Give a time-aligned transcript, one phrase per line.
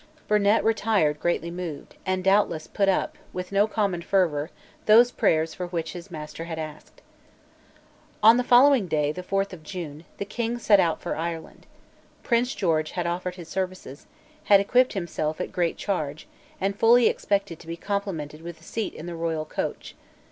[0.27, 4.49] Burnet retired greatly moved, and doubtless put up, with no common fervour,
[4.87, 7.03] those prayers for which his master had asked,
[8.23, 11.67] On the following day, the fourth of June, the King set out for Ireland.
[12.23, 14.07] Prince George had offered his services,
[14.45, 16.27] had equipped himself at great charge,
[16.59, 19.93] and fully expected to be complimented with a seat in the royal coach.